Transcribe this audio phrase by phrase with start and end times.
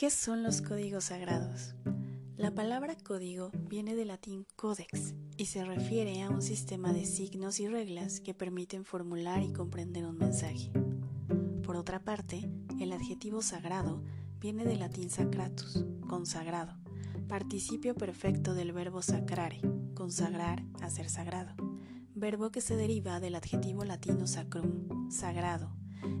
[0.00, 1.74] ¿Qué son los códigos sagrados?
[2.38, 7.60] La palabra código viene del latín codex y se refiere a un sistema de signos
[7.60, 10.72] y reglas que permiten formular y comprender un mensaje.
[11.62, 12.50] Por otra parte,
[12.80, 14.02] el adjetivo sagrado
[14.40, 16.78] viene del latín sacratus, consagrado,
[17.28, 19.60] participio perfecto del verbo sacrare,
[19.92, 21.54] consagrar, hacer sagrado,
[22.14, 25.76] verbo que se deriva del adjetivo latino sacrum, sagrado,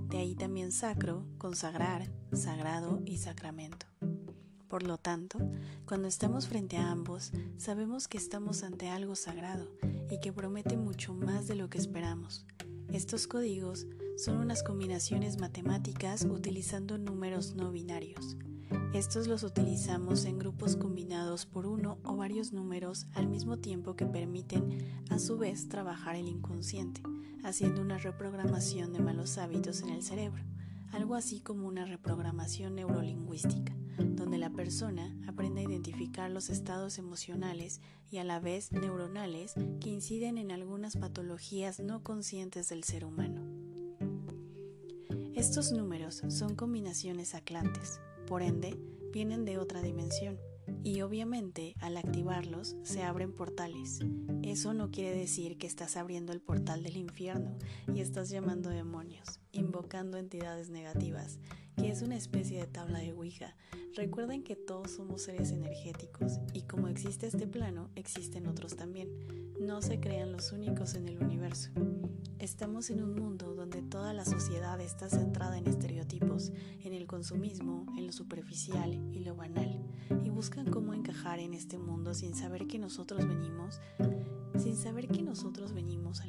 [0.08, 3.86] de ahí también sacro, consagrar, sagrado y sacramento.
[4.68, 5.38] Por lo tanto,
[5.84, 9.68] cuando estamos frente a ambos, sabemos que estamos ante algo sagrado
[10.10, 12.46] y que promete mucho más de lo que esperamos.
[12.92, 18.36] Estos códigos son unas combinaciones matemáticas utilizando números no binarios.
[18.94, 24.06] Estos los utilizamos en grupos combinados por uno o varios números al mismo tiempo que
[24.06, 24.78] permiten
[25.10, 27.02] a su vez trabajar el inconsciente
[27.44, 30.42] haciendo una reprogramación de malos hábitos en el cerebro,
[30.92, 37.80] algo así como una reprogramación neurolingüística, donde la persona aprende a identificar los estados emocionales
[38.10, 43.42] y a la vez neuronales que inciden en algunas patologías no conscientes del ser humano.
[45.34, 48.00] Estos números son combinaciones aclantes,
[48.30, 48.78] por ende,
[49.12, 50.38] vienen de otra dimensión
[50.84, 53.98] y obviamente al activarlos se abren portales.
[54.44, 57.58] Eso no quiere decir que estás abriendo el portal del infierno
[57.92, 61.40] y estás llamando demonios, invocando entidades negativas,
[61.80, 63.56] que es una especie de tabla de Ouija.
[63.94, 69.08] Recuerden que todos somos seres energéticos y como existe este plano, existen otros también.
[69.58, 71.70] No se crean los únicos en el universo.
[72.38, 76.52] Estamos en un mundo donde toda la sociedad está centrada en estereotipos,
[76.84, 79.82] en el consumismo, en lo superficial y lo banal,
[80.22, 83.80] y buscan cómo encajar en este mundo sin saber que nosotros venimos,
[84.58, 86.26] sin saber que nosotros venimos a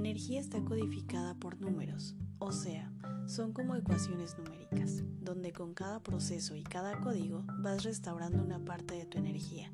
[0.00, 2.90] energía está codificada por números, o sea,
[3.26, 8.94] son como ecuaciones numéricas, donde con cada proceso y cada código vas restaurando una parte
[8.94, 9.70] de tu energía.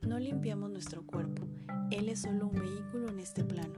[0.00, 1.46] No limpiamos nuestro cuerpo,
[1.90, 3.74] él es solo un vehículo en este plano.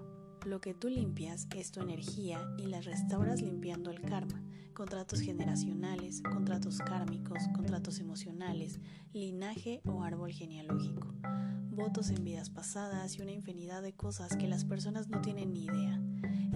[0.46, 4.40] Lo que tú limpias es tu energía y la restauras limpiando el karma,
[4.74, 8.78] contratos generacionales, contratos kármicos, contratos emocionales,
[9.12, 11.12] linaje o árbol genealógico,
[11.78, 15.66] votos en vidas pasadas y una infinidad de cosas que las personas no tienen ni
[15.66, 16.02] idea.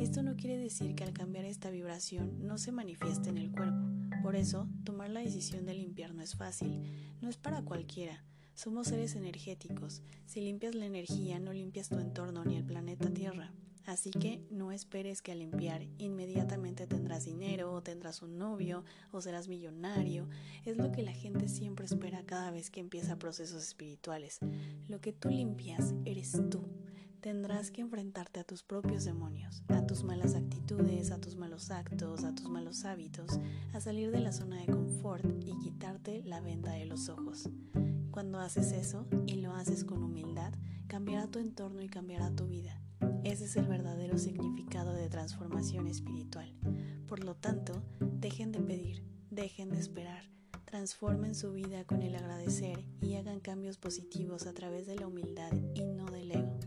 [0.01, 3.87] Esto no quiere decir que al cambiar esta vibración no se manifieste en el cuerpo.
[4.21, 6.83] Por eso, tomar la decisión de limpiar no es fácil,
[7.21, 8.25] no es para cualquiera.
[8.55, 10.03] Somos seres energéticos.
[10.27, 13.53] Si limpias la energía, no limpias tu entorno ni el planeta Tierra.
[13.87, 19.21] Así que no esperes que al limpiar inmediatamente tendrás dinero o tendrás un novio o
[19.21, 20.29] serás millonario.
[20.65, 24.39] Es lo que la gente siempre espera cada vez que empieza procesos espirituales.
[24.89, 26.65] Lo que tú limpias eres tú.
[27.21, 32.25] Tendrás que enfrentarte a tus propios demonios, a tus malas actitudes, a tus malos actos,
[32.25, 33.39] a tus malos hábitos,
[33.73, 37.49] a salir de la zona de confort y quitarte la venda de los ojos.
[38.11, 40.53] Cuando haces eso y lo haces con humildad,
[40.89, 42.81] cambiará tu entorno y cambiará tu vida.
[43.25, 46.53] Ese es el verdadero significado de transformación espiritual.
[47.07, 50.25] Por lo tanto, dejen de pedir, dejen de esperar,
[50.65, 55.53] transformen su vida con el agradecer y hagan cambios positivos a través de la humildad
[55.75, 56.59] y no del ego.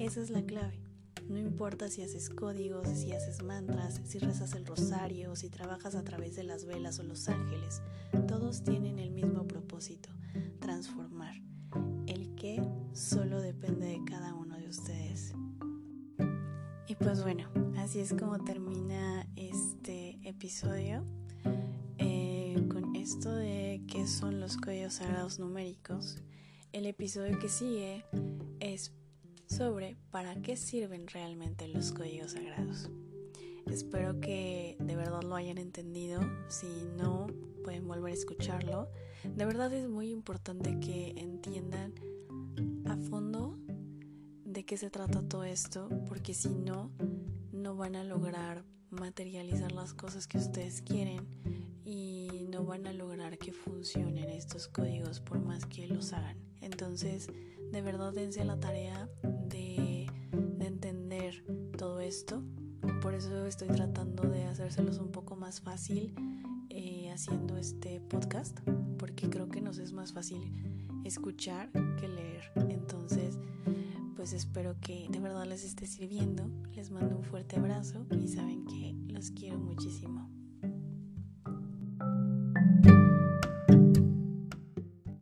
[0.00, 0.80] Esa es la clave.
[1.28, 6.02] No importa si haces códigos, si haces mantras, si rezas el rosario, si trabajas a
[6.02, 7.82] través de las velas o los ángeles,
[8.26, 10.10] todos tienen el mismo propósito,
[10.58, 11.36] transformar.
[12.08, 12.60] El que
[12.94, 15.34] solo depende de cada uno de ustedes.
[17.02, 21.02] Pues bueno, así es como termina este episodio.
[21.96, 26.18] Eh, con esto de qué son los códigos sagrados numéricos,
[26.72, 28.04] el episodio que sigue
[28.60, 28.92] es
[29.46, 32.90] sobre para qué sirven realmente los códigos sagrados.
[33.66, 36.20] Espero que de verdad lo hayan entendido.
[36.48, 36.66] Si
[36.98, 37.28] no,
[37.64, 38.90] pueden volver a escucharlo.
[39.24, 41.94] De verdad es muy importante que entiendan
[42.84, 43.39] a fondo
[44.60, 46.90] de qué se trata todo esto, porque si no,
[47.50, 51.26] no van a lograr materializar las cosas que ustedes quieren
[51.82, 56.36] y no van a lograr que funcionen estos códigos por más que los hagan.
[56.60, 57.28] Entonces,
[57.72, 59.08] de verdad dense la tarea
[59.48, 60.06] de,
[60.60, 61.42] entender
[61.78, 62.42] todo esto.
[63.00, 66.14] Por eso estoy tratando de hacérselos un poco más fácil
[66.68, 68.60] eh, haciendo este podcast,
[68.98, 70.52] porque creo que nos es más fácil
[71.04, 72.52] escuchar que leer.
[72.68, 73.38] Entonces,
[74.20, 76.44] pues espero que de verdad les esté sirviendo.
[76.74, 80.28] Les mando un fuerte abrazo y saben que los quiero muchísimo.